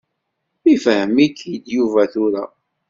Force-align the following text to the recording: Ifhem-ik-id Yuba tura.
Ifhem-ik-id 0.73 1.65
Yuba 1.75 2.03
tura. 2.11 2.43